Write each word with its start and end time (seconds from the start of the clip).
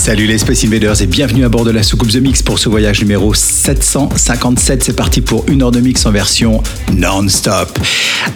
Salut 0.00 0.24
les 0.24 0.38
Space 0.38 0.64
Invaders 0.64 1.02
et 1.02 1.06
bienvenue 1.06 1.44
à 1.44 1.50
bord 1.50 1.66
de 1.66 1.70
la 1.70 1.82
soucoupe 1.82 2.10
The 2.10 2.22
Mix 2.22 2.42
pour 2.42 2.58
ce 2.58 2.70
voyage 2.70 3.02
numéro 3.02 3.34
757. 3.34 4.82
C'est 4.82 4.96
parti 4.96 5.20
pour 5.20 5.44
une 5.46 5.60
heure 5.60 5.72
de 5.72 5.80
mix 5.80 6.06
en 6.06 6.10
version 6.10 6.62
non-stop. 6.96 7.78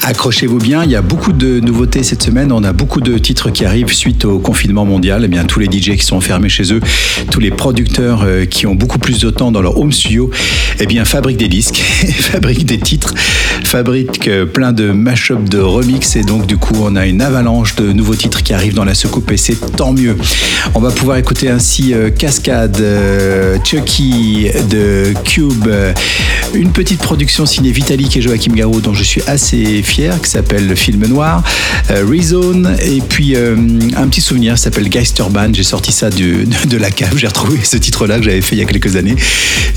Accrochez-vous 0.02 0.58
bien, 0.58 0.84
il 0.84 0.90
y 0.90 0.94
a 0.94 1.00
beaucoup 1.00 1.32
de 1.32 1.60
nouveautés 1.60 2.02
cette 2.02 2.22
semaine. 2.22 2.52
On 2.52 2.64
a 2.64 2.74
beaucoup 2.74 3.00
de 3.00 3.16
titres 3.16 3.48
qui 3.48 3.64
arrivent 3.64 3.94
suite 3.94 4.26
au 4.26 4.38
confinement 4.38 4.84
mondial. 4.84 5.22
Eh 5.24 5.28
bien, 5.28 5.44
tous 5.44 5.58
les 5.58 5.66
DJ 5.66 5.96
qui 5.96 6.04
sont 6.04 6.16
enfermés 6.16 6.50
chez 6.50 6.70
eux, 6.74 6.80
tous 7.30 7.40
les 7.40 7.50
producteurs 7.50 8.24
euh, 8.24 8.44
qui 8.44 8.66
ont 8.66 8.74
beaucoup 8.74 8.98
plus 8.98 9.18
de 9.20 9.30
temps 9.30 9.50
dans 9.50 9.62
leur 9.62 9.78
home 9.78 9.92
studio, 9.92 10.30
eh 10.80 10.86
bien, 10.86 11.06
fabriquent 11.06 11.38
des 11.38 11.48
disques, 11.48 11.76
fabriquent 12.18 12.66
des 12.66 12.78
titres, 12.78 13.14
fabriquent 13.64 14.28
euh, 14.28 14.44
plein 14.44 14.72
de 14.72 14.90
mash-up 14.92 15.48
de 15.48 15.60
remix. 15.60 16.14
Et 16.16 16.24
donc, 16.24 16.46
du 16.46 16.58
coup, 16.58 16.74
on 16.82 16.94
a 16.94 17.06
une 17.06 17.22
avalanche 17.22 17.74
de 17.76 17.90
nouveaux 17.90 18.16
titres 18.16 18.42
qui 18.42 18.52
arrivent 18.52 18.74
dans 18.74 18.84
la 18.84 18.94
soucoupe 18.94 19.32
et 19.32 19.38
c'est 19.38 19.76
tant 19.76 19.94
mieux. 19.94 20.16
On 20.74 20.80
va 20.80 20.90
pouvoir 20.90 21.16
écouter 21.16 21.53
ainsi 21.54 21.94
euh, 21.94 22.10
Cascade, 22.10 22.78
euh, 22.80 23.56
Chucky 23.64 24.48
de 24.70 25.14
Cube, 25.24 25.66
euh, 25.68 25.92
une 26.52 26.72
petite 26.72 27.00
production 27.00 27.46
ciné 27.46 27.70
Vitalik 27.70 28.16
et 28.16 28.20
Joachim 28.20 28.52
Garraud 28.54 28.80
dont 28.80 28.92
je 28.92 29.04
suis 29.04 29.22
assez 29.28 29.82
fier, 29.82 30.20
qui 30.20 30.28
s'appelle 30.28 30.66
Le 30.66 30.74
Film 30.74 31.06
Noir, 31.06 31.42
Rezone, 31.90 32.76
et 32.82 33.00
puis 33.00 33.36
un 33.36 34.08
petit 34.08 34.20
souvenir, 34.20 34.58
s'appelle 34.58 34.88
Geisterbahn. 34.88 35.54
J'ai 35.54 35.62
sorti 35.62 35.92
ça 35.92 36.10
de, 36.10 36.44
de 36.68 36.76
la 36.76 36.90
cave, 36.90 37.16
j'ai 37.16 37.26
retrouvé 37.26 37.58
ce 37.62 37.76
titre-là 37.76 38.18
que 38.18 38.24
j'avais 38.24 38.40
fait 38.40 38.56
il 38.56 38.58
y 38.58 38.62
a 38.62 38.66
quelques 38.66 38.96
années. 38.96 39.16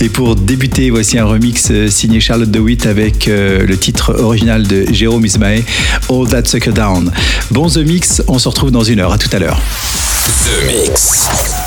Et 0.02 0.09
pour 0.09 0.36
débuter, 0.36 0.89
voici 0.89 1.17
un 1.17 1.25
remix 1.25 1.72
signé 1.89 2.19
Charlotte 2.19 2.52
DeWitt 2.52 2.86
avec 2.86 3.28
le 3.28 3.75
titre 3.78 4.16
original 4.19 4.66
de 4.66 4.86
Jérôme 4.91 5.25
Ismae, 5.25 5.62
All 6.09 6.28
That 6.30 6.45
Sucker 6.45 6.72
Down. 6.72 7.12
Bon 7.52 7.69
The 7.69 7.78
Mix, 7.78 8.22
on 8.28 8.39
se 8.39 8.47
retrouve 8.50 8.72
dans 8.72 8.84
une 8.84 9.00
heure. 9.00 9.14
À 9.14 9.17
tout 9.17 9.30
à 9.31 9.39
l'heure. 9.39 9.59
The 10.28 10.66
Mix. 10.66 11.67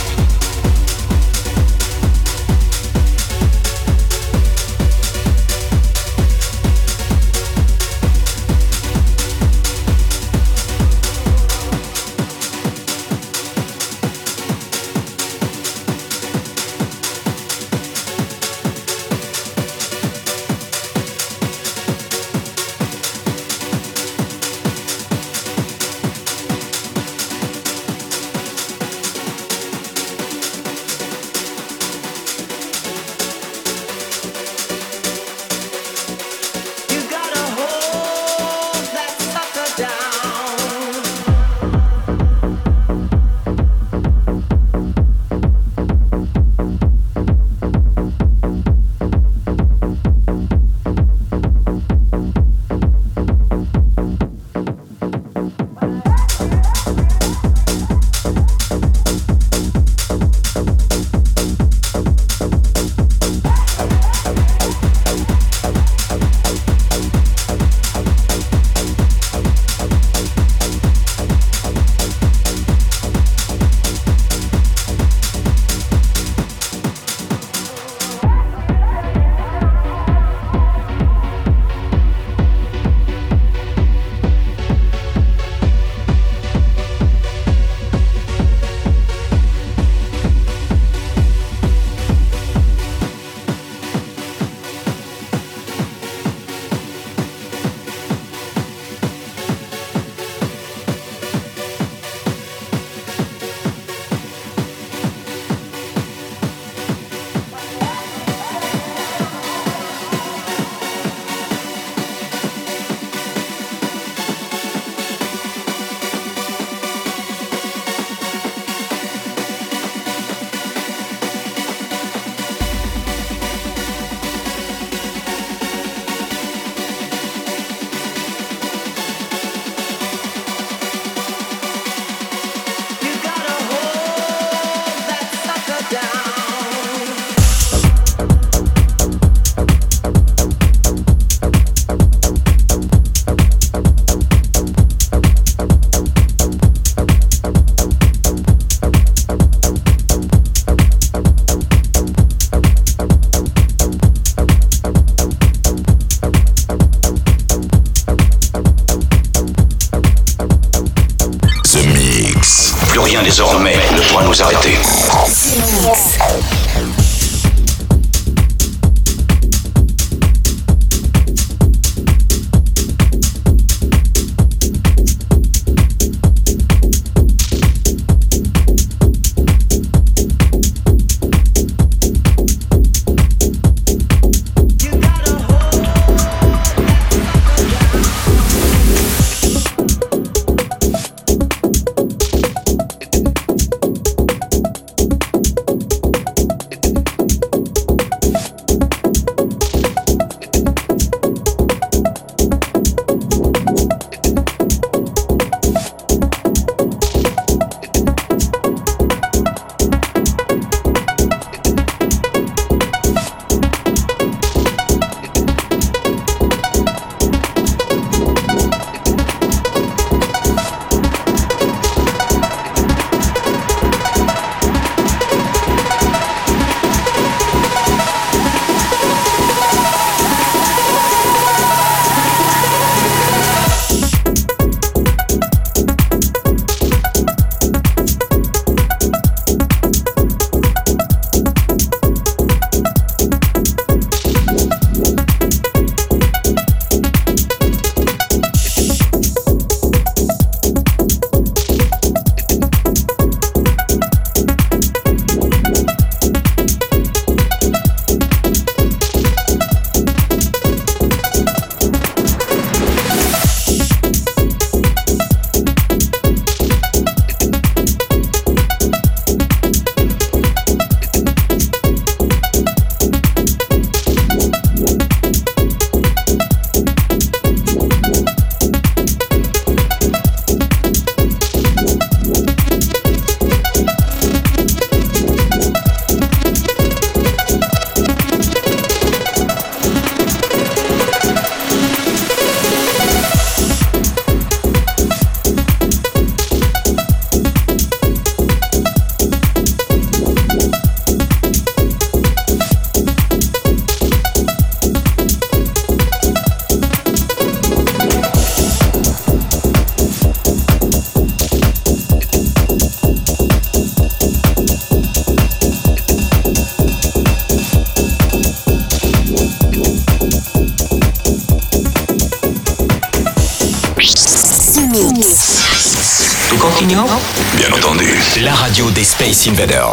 Invaders. 329.47 329.90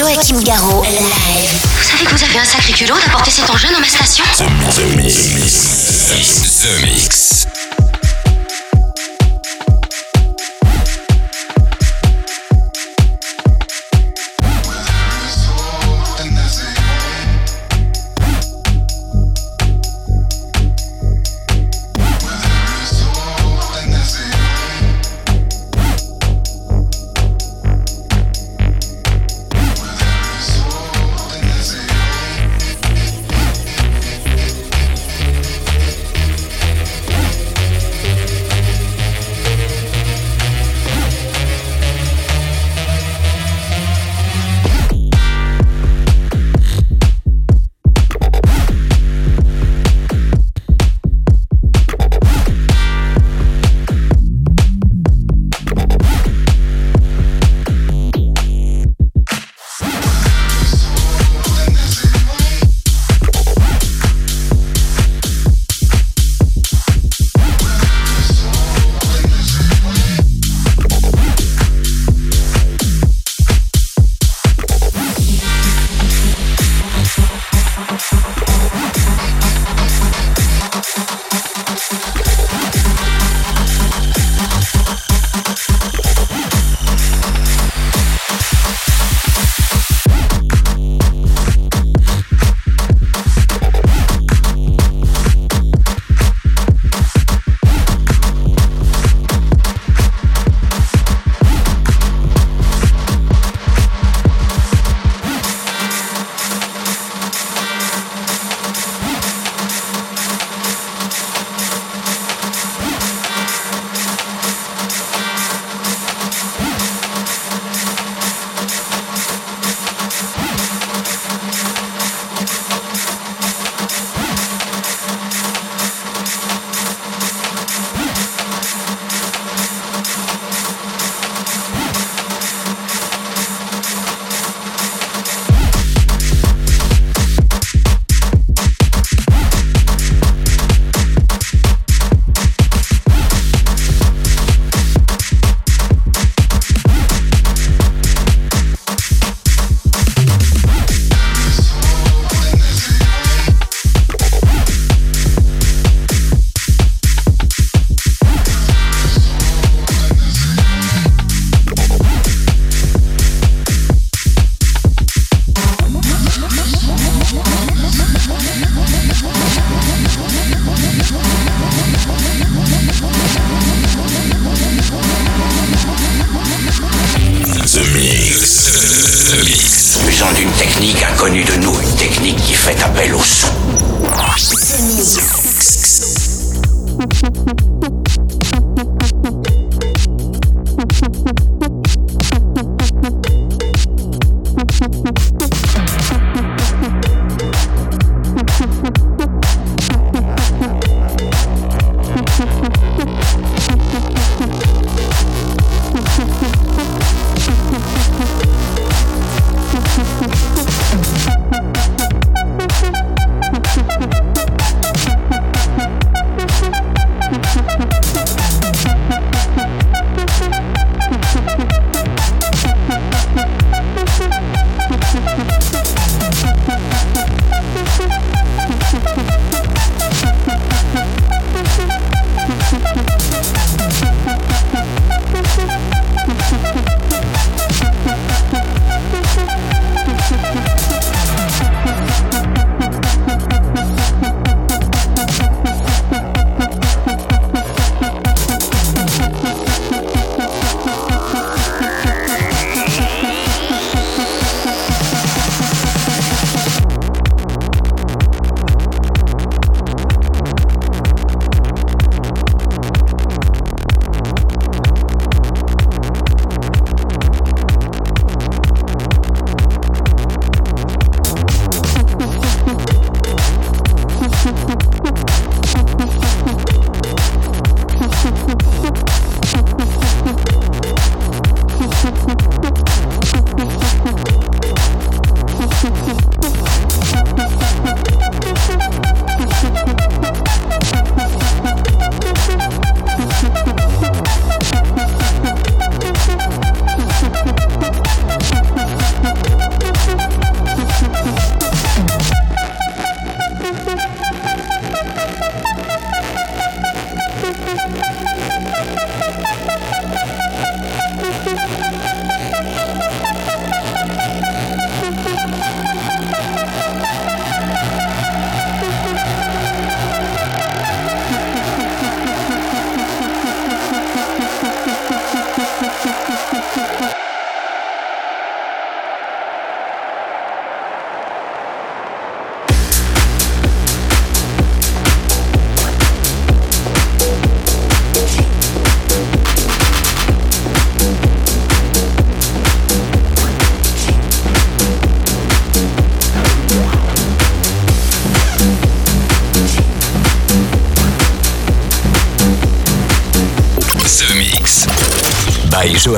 Joachim 0.00 0.40
Garraud, 0.42 0.82
live. 0.82 1.60
Vous 1.76 1.84
savez 1.84 2.04
que 2.04 2.14
vous 2.14 2.24
avez 2.24 2.38
un 2.38 2.44
sacré 2.44 2.72
culot 2.72 2.94
d'apporter 3.04 3.30
cet 3.30 3.50
engin 3.50 3.70
dans 3.70 3.80
ma 3.80 3.86
station 3.86 4.24
The 4.38 4.96
Mix. 4.96 5.28
The 6.62 6.82
Mix. 6.82 7.40
Thank 7.42 7.49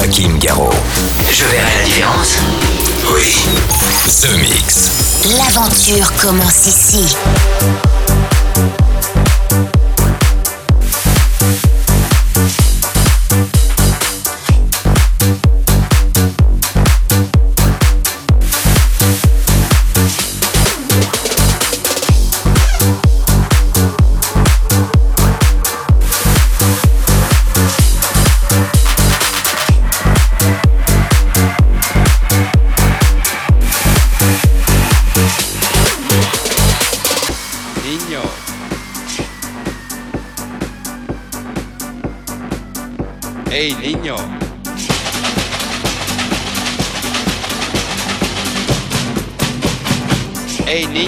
Joachim 0.03 0.37
Garraud. 0.39 0.71
Je 1.31 1.45
verrai 1.45 1.79
la 1.79 1.85
différence. 1.85 2.37
Oui. 3.15 3.39
The 4.21 4.37
Mix. 4.41 4.91
L'aventure 5.39 6.13
commence 6.21 6.67
ici. 6.67 7.17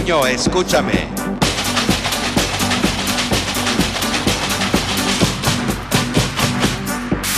Escúchame. 0.05 1.09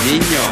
Niño. 0.05 0.43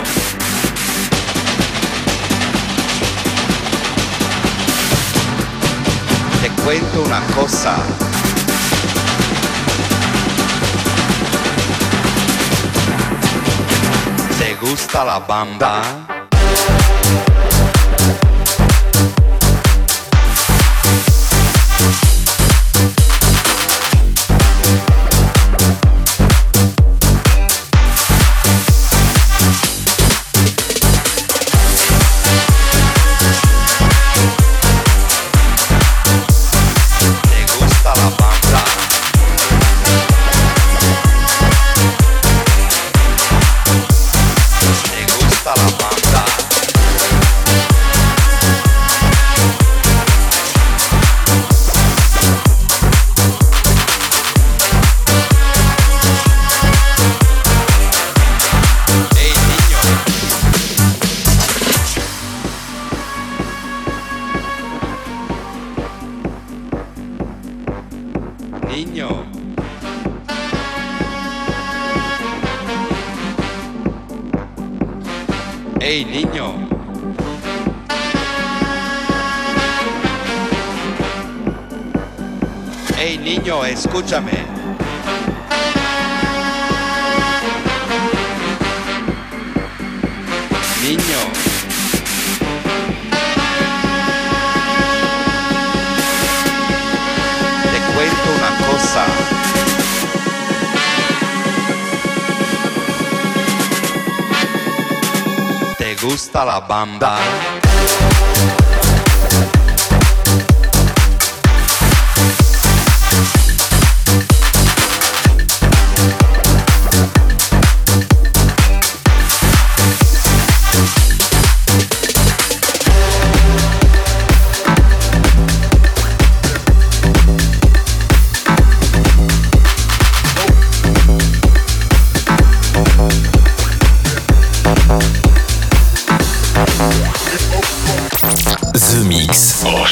Te 6.40 6.50
cuento 6.62 7.02
una 7.02 7.20
cosa. 7.34 7.76
¿Te 14.38 14.54
gusta 14.54 15.04
la 15.04 15.18
bamba? 15.18 16.13
Escúchame. 83.94 84.32
Niño. 90.82 91.20
Te 97.70 97.78
cuento 97.94 98.28
una 98.36 98.50
cosa. 98.66 99.06
¿Te 105.78 105.94
gusta 105.96 106.44
la 106.44 106.60
bamba? 106.60 107.18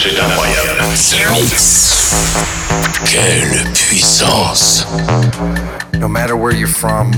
C'est 0.03 0.19
incroyable. 0.19 0.83
Mix. 1.33 2.11
Quelle 3.07 3.65
puissance. 3.73 4.87
No 5.99 6.09
matter 6.09 6.37
where 6.37 6.53
you're 6.55 6.67
from, 6.69 7.13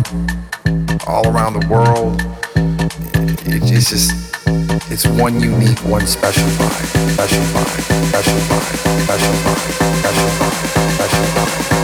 all 1.06 1.26
around 1.26 1.54
the 1.54 1.66
world, 1.68 2.22
it- 3.46 3.70
it's 3.72 3.90
just, 3.90 4.12
it's 4.90 5.06
one 5.06 5.40
unique, 5.40 5.78
one 5.84 6.06
special 6.06 6.46
vibe. 6.58 7.14
Special 7.14 7.42
vibe, 7.54 8.08
special 8.10 8.38
vibe, 8.48 9.00
special 9.00 9.32
vibe, 9.44 9.74
special 9.98 9.98
vibe, 9.98 9.98
special 10.00 10.28
vibe, 10.38 10.94
special 10.94 11.24
vibe. 11.34 11.83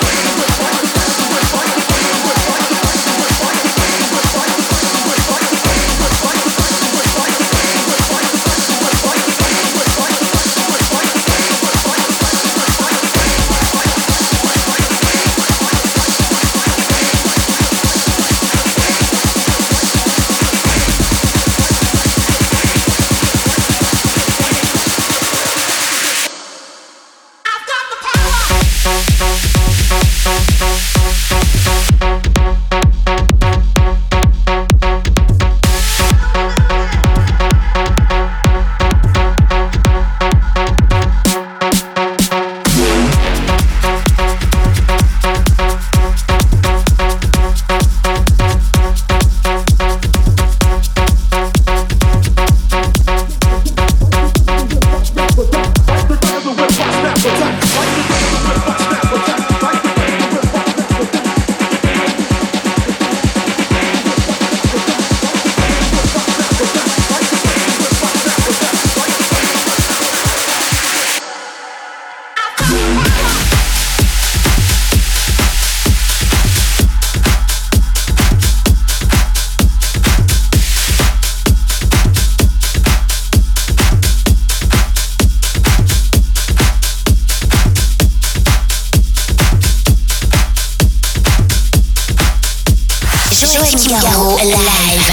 Live. 93.91 95.11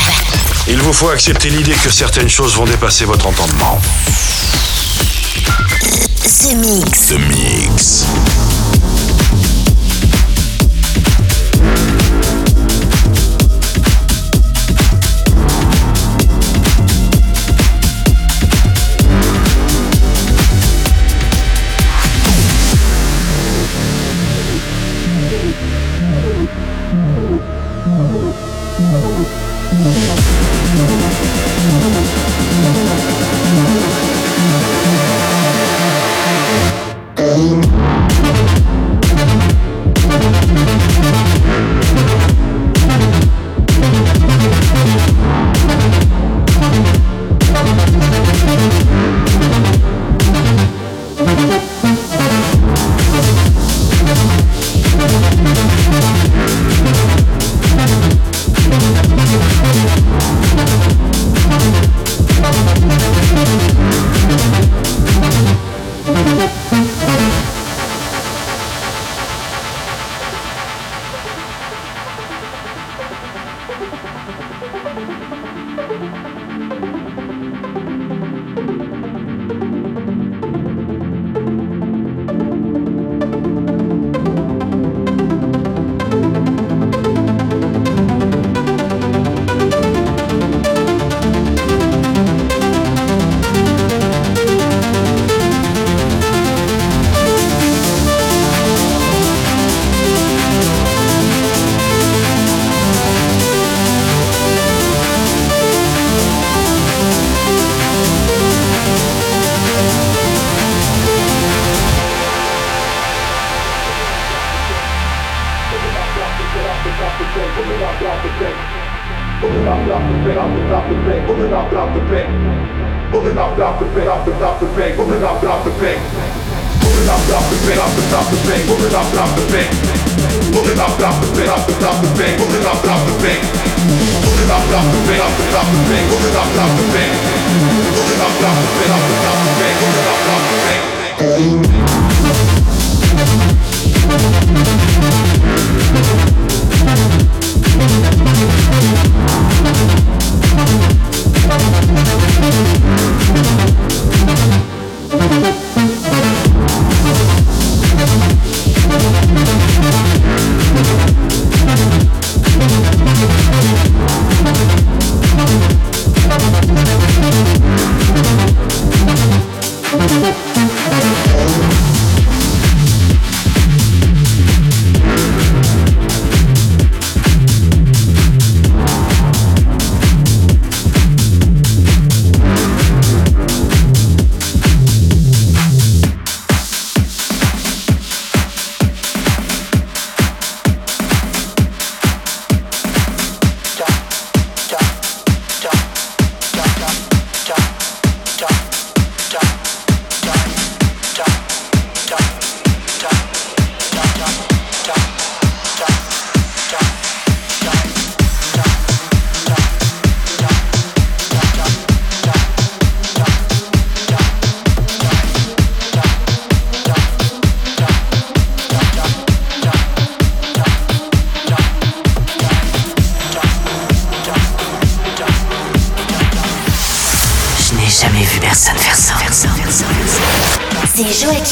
Il 0.69 0.79
vous 0.79 0.93
faut 0.93 1.09
accepter 1.09 1.51
l'idée 1.51 1.75
que 1.83 1.91
certaines 1.91 2.29
choses 2.29 2.55
vont 2.55 2.65
dépasser 2.65 3.05
votre 3.07 3.27
entendement. 3.27 3.77
The 6.23 6.55
Mix. 6.55 7.07
The 7.09 7.19
Mix. 7.19 8.05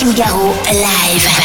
C'est 0.06 0.12
Joachim 0.12 0.14
Garraud, 0.14 0.54
live. 0.70 1.35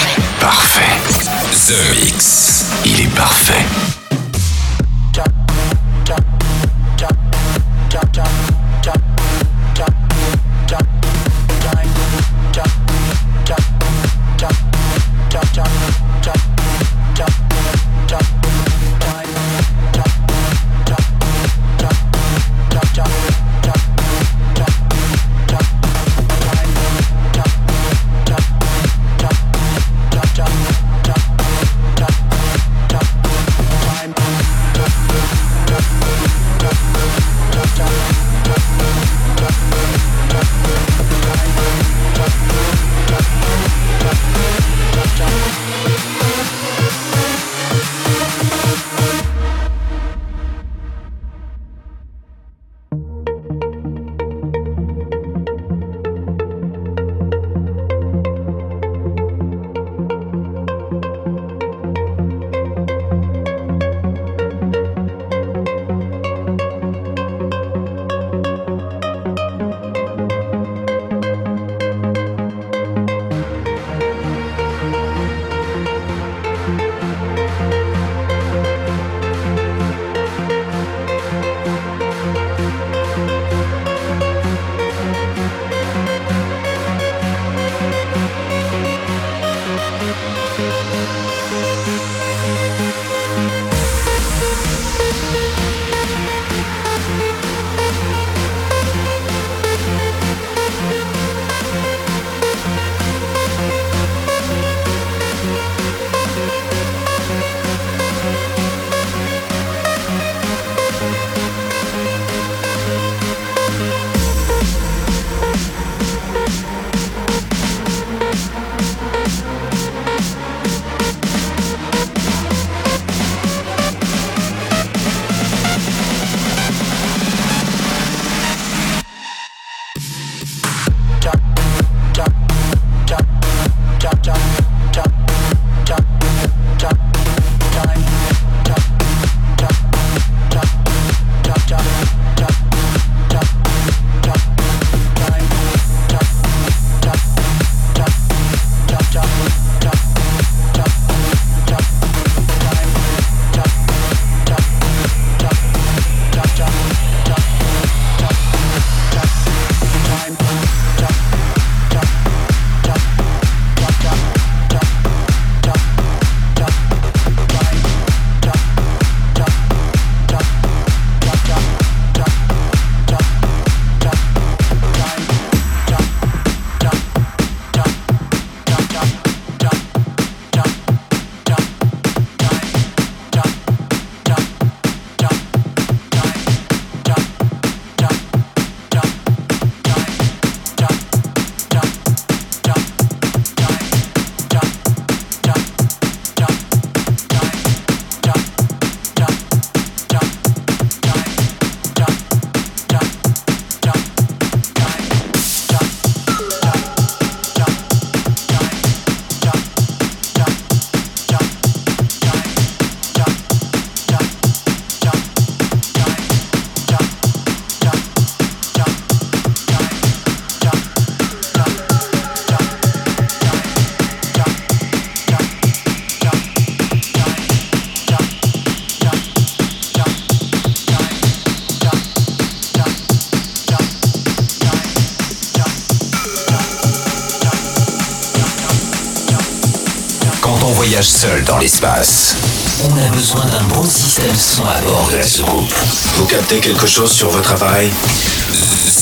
Seul 241.02 241.43
dans 241.45 241.58
l'espace. 241.58 242.36
On 242.84 242.97
a 242.97 243.10
besoin 243.10 243.45
d'un 243.45 243.64
bon 243.64 243.84
système 243.84 244.36
son 244.36 244.64
à 244.66 244.80
bord 244.82 245.10
de 245.12 245.18
la 245.18 245.24
soucoupe. 245.24 245.74
Vous 246.18 246.26
captez 246.26 246.60
quelque 246.60 246.86
chose 246.88 247.12
sur 247.12 247.30
votre 247.30 247.54
appareil? 247.54 247.91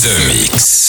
The 0.02 0.28
Mix. 0.28 0.89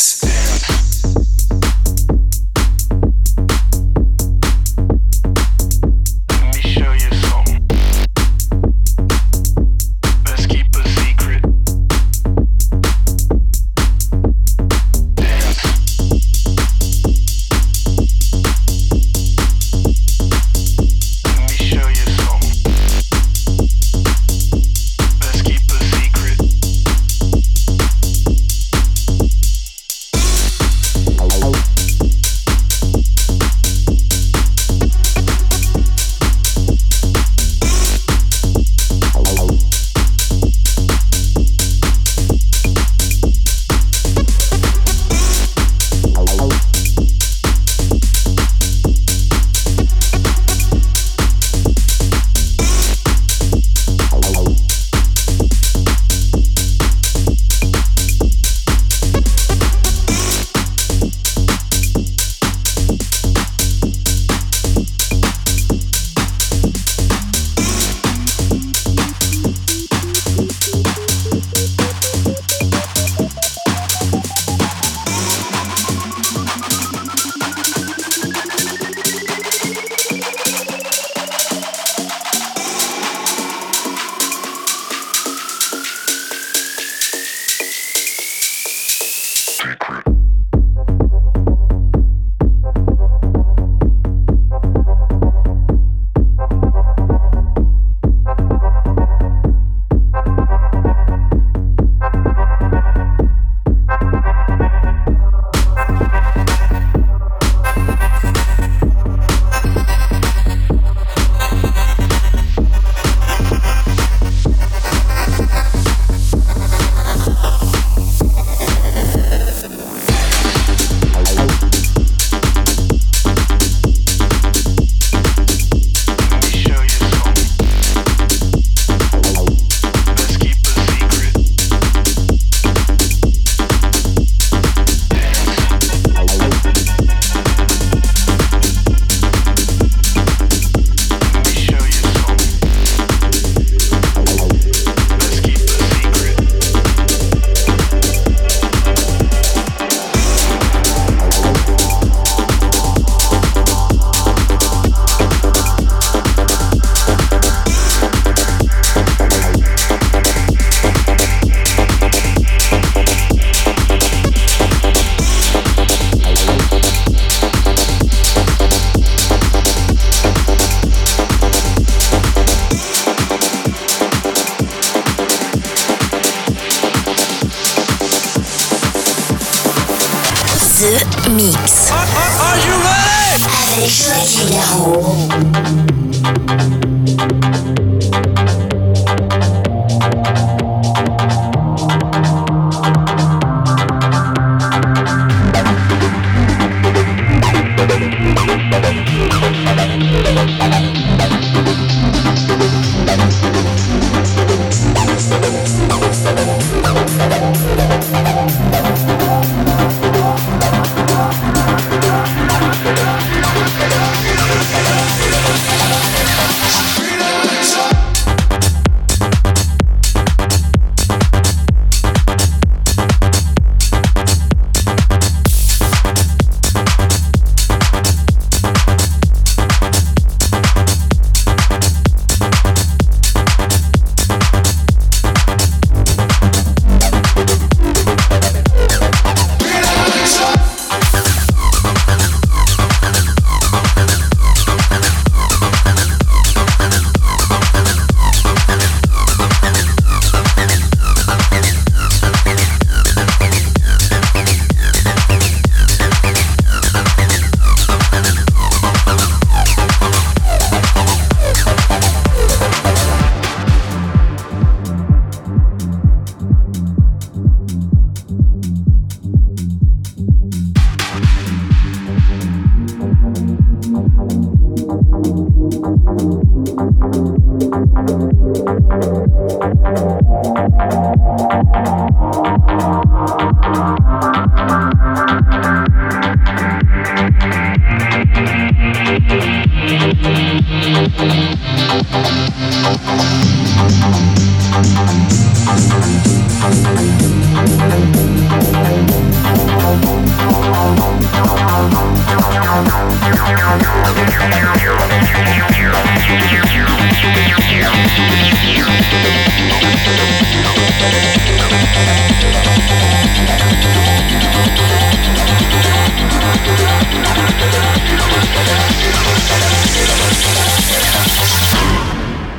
Mix. 181.42 181.90
Are 181.90 182.58
you 182.58 182.74
ready? 182.84 183.44
Avec 183.72 183.88
Joachim 183.88 184.46
Garraud. 184.50 185.16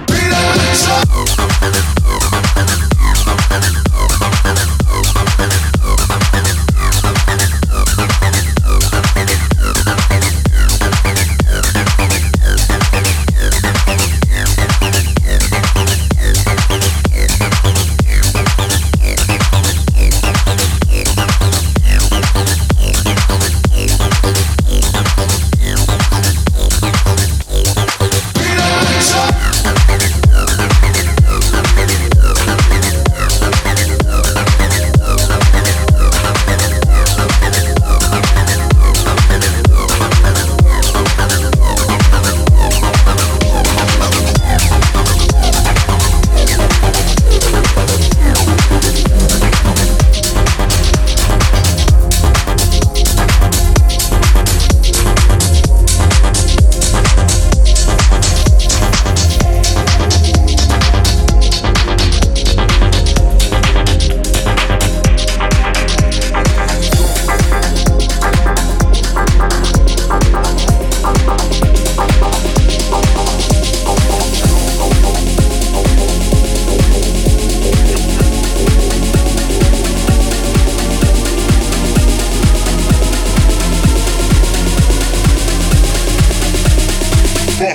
Peter 0.07 0.75
Sound. 0.75 2.00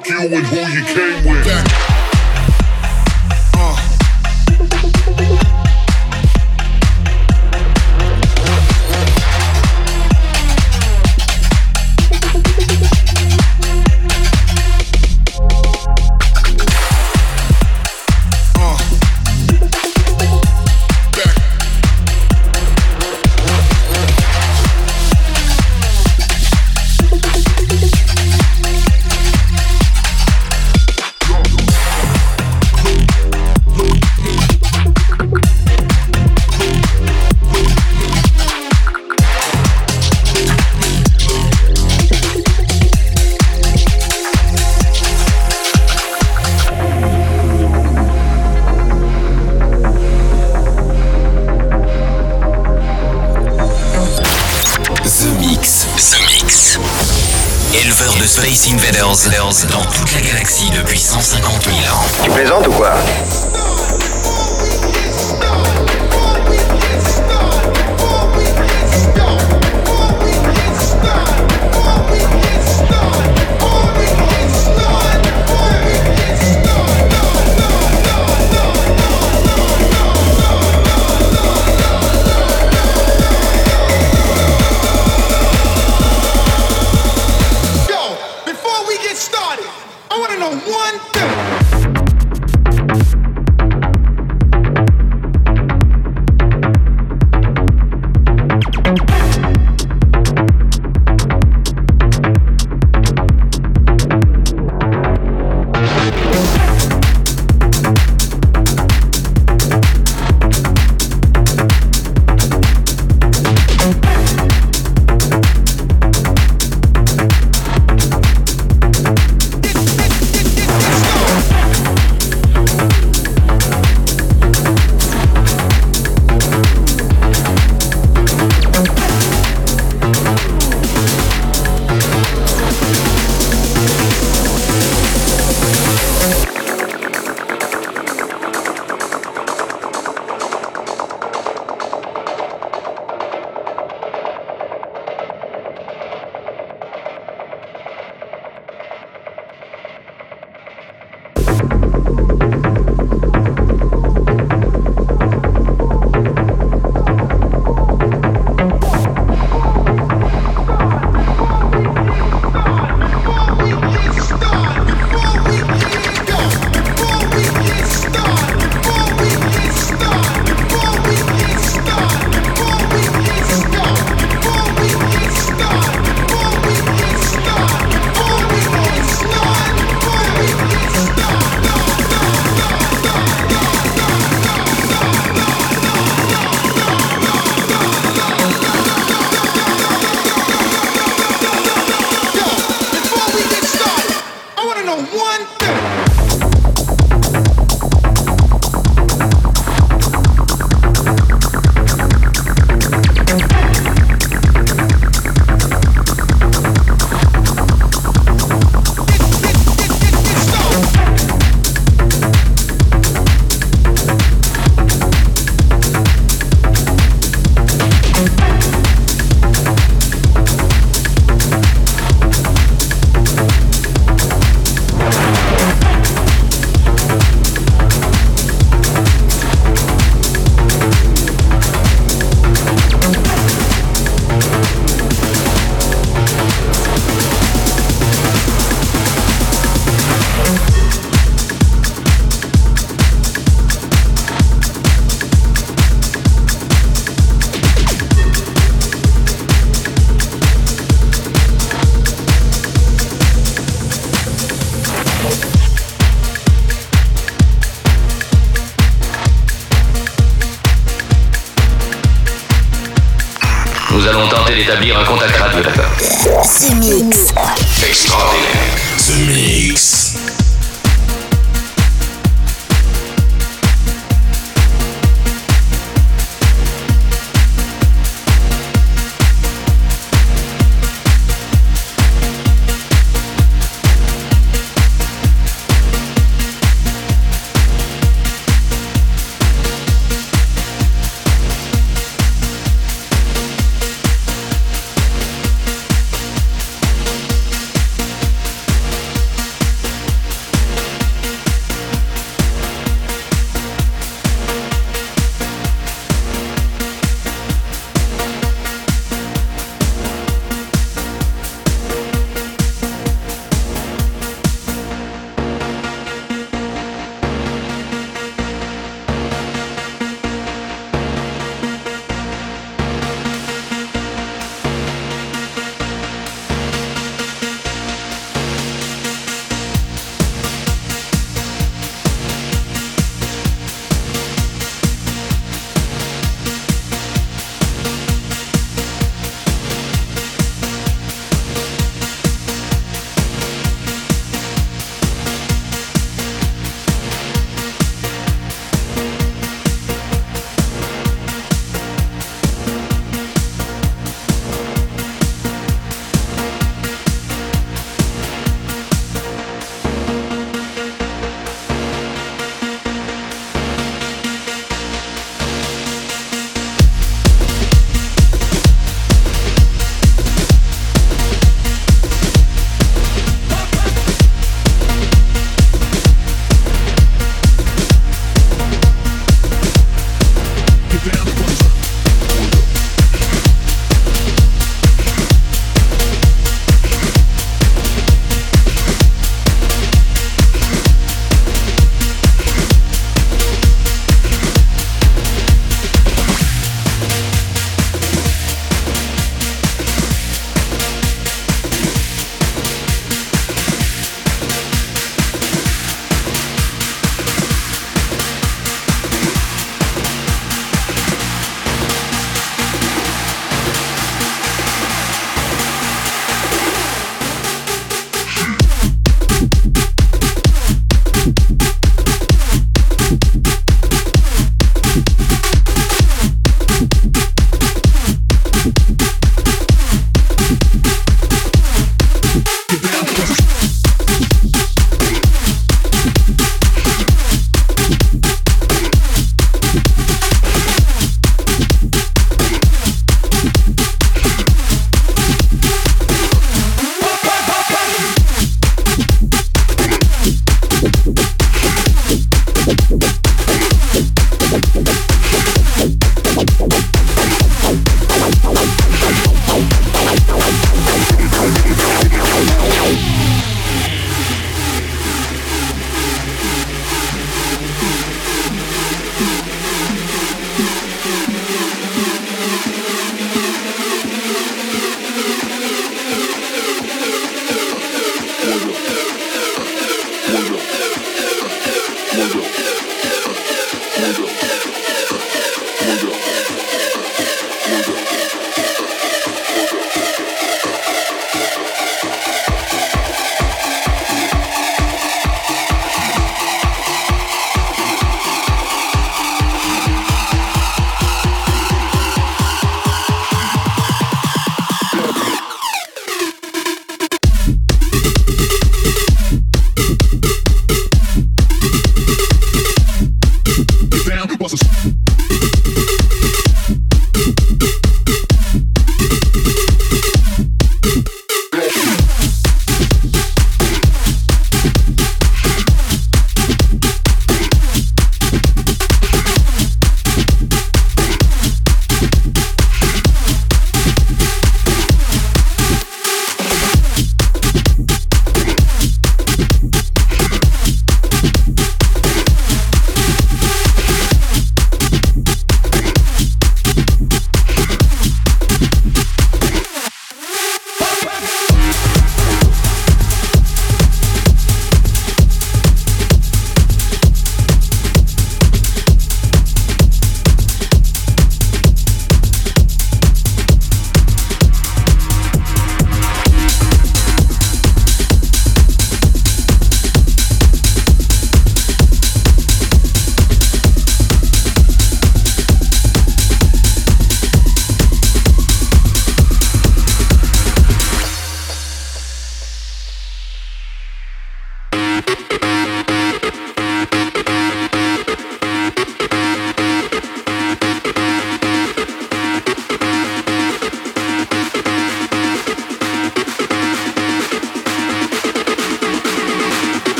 fuck 0.00 0.08
you 0.08 0.36
and 0.36 0.46
who 0.46 0.56
you 0.56 0.84
came 0.84 1.24
with. 1.24 1.46
Uh. 3.54 3.89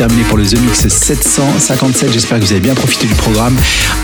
Terminé 0.00 0.22
pour 0.22 0.38
le 0.38 0.46
The 0.46 0.58
Mix 0.58 0.88
757. 0.88 2.10
J'espère 2.10 2.38
que 2.38 2.44
vous 2.46 2.52
avez 2.52 2.62
bien 2.62 2.74
profité 2.74 3.06
du 3.06 3.12
programme 3.12 3.54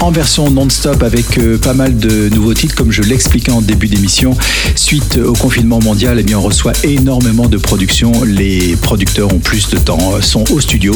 en 0.01 0.11
version 0.11 0.51
non-stop 0.51 1.03
avec 1.03 1.39
euh, 1.39 1.57
pas 1.57 1.73
mal 1.73 1.97
de 1.97 2.29
nouveaux 2.29 2.53
titres, 2.53 2.75
comme 2.75 2.93
je 2.93 3.01
l'expliquais 3.01 3.51
en 3.51 3.63
début 3.63 3.87
d'émission. 3.87 4.37
Suite 4.75 5.17
au 5.17 5.33
confinement 5.33 5.79
mondial, 5.81 6.19
eh 6.21 6.23
bien, 6.23 6.39
on 6.39 6.43
reçoit 6.43 6.75
énormément 6.85 7.47
de 7.47 7.57
productions. 7.57 8.13
Les 8.25 8.77
producteurs 8.77 9.33
ont 9.33 9.39
plus 9.39 9.71
de 9.71 9.79
temps, 9.79 10.13
euh, 10.13 10.21
sont 10.21 10.45
au 10.53 10.61
studio, 10.61 10.95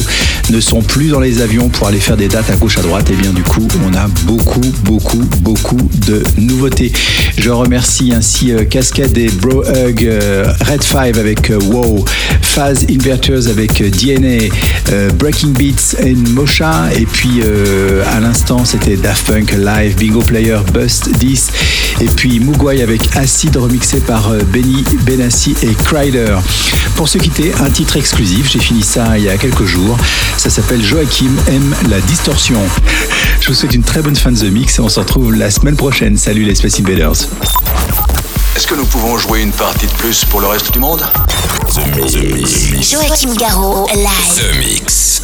ne 0.51 0.59
sont 0.59 0.83
plus 0.83 1.07
dans 1.07 1.19
les 1.19 1.41
avions 1.41 1.69
pour 1.69 1.87
aller 1.87 1.99
faire 1.99 2.15
des 2.15 2.27
dates 2.27 2.51
à 2.51 2.55
gauche 2.55 2.77
à 2.77 2.83
droite. 2.83 3.09
Et 3.09 3.15
bien, 3.15 3.33
du 3.33 3.41
coup, 3.41 3.67
on 3.83 3.95
a 3.95 4.07
beaucoup, 4.25 4.61
beaucoup, 4.83 5.23
beaucoup 5.39 5.89
de 6.05 6.21
nouveautés. 6.37 6.91
Je 7.39 7.49
remercie 7.49 8.13
ainsi 8.13 8.51
euh, 8.51 8.65
Cascade 8.65 9.17
et 9.17 9.31
Bro 9.31 9.63
Hug, 9.63 10.07
Red 10.67 10.83
5 10.83 11.17
avec 11.17 11.51
Wow, 11.71 12.05
Phase 12.51 12.85
Inverters 12.89 13.47
avec 13.47 13.81
DNA, 13.81 14.53
Breaking 15.13 15.51
Beats 15.51 15.95
et 16.03 16.15
Mosha, 16.15 16.89
et 16.93 17.05
puis 17.05 17.41
à 18.13 18.19
l'instant 18.19 18.65
c'était 18.65 18.97
Daft 18.97 19.25
Punk 19.25 19.53
Live, 19.53 19.95
Bingo 19.95 20.19
Player, 20.19 20.57
Bust 20.73 21.09
10, 21.17 21.51
et 22.01 22.05
puis 22.07 22.41
Mugwai 22.41 22.81
avec 22.81 23.15
Acid 23.15 23.55
remixé 23.55 24.01
par 24.01 24.33
Benny 24.51 24.83
Benassi 25.05 25.55
et 25.63 25.73
Crider. 25.85 26.35
Pour 26.97 27.07
se 27.07 27.17
quitter, 27.19 27.53
un 27.63 27.69
titre 27.69 27.95
exclusif, 27.95 28.51
j'ai 28.51 28.59
fini 28.59 28.83
ça 28.83 29.17
il 29.17 29.23
y 29.23 29.29
a 29.29 29.37
quelques 29.37 29.65
jours, 29.65 29.97
ça 30.35 30.49
s'appelle 30.49 30.83
Joachim 30.83 31.31
aime 31.47 31.73
la 31.89 32.01
distorsion. 32.01 32.59
Je 33.39 33.47
vous 33.47 33.53
souhaite 33.53 33.73
une 33.73 33.83
très 33.83 34.01
bonne 34.01 34.17
fin 34.17 34.31
de 34.31 34.37
The 34.37 34.51
Mix 34.51 34.77
et 34.77 34.81
on 34.81 34.89
se 34.89 34.99
retrouve 34.99 35.33
la 35.33 35.49
semaine 35.49 35.77
prochaine. 35.77 36.17
Salut 36.17 36.43
les 36.43 36.55
Space 36.55 36.81
Invaders. 36.81 37.27
Est-ce 38.55 38.67
que 38.67 38.75
nous 38.75 38.85
pouvons 38.85 39.17
jouer 39.17 39.41
une 39.41 39.53
partie 39.53 39.87
de 39.87 39.91
plus 39.93 40.25
pour 40.25 40.41
le 40.41 40.47
reste 40.47 40.71
du 40.71 40.79
monde? 40.79 41.01
The 41.73 42.17
Mix. 42.17 42.91
Joachim 42.91 43.33
Garraud, 43.35 43.87
live. 43.93 44.35
The 44.35 44.57
Mix. 44.57 45.21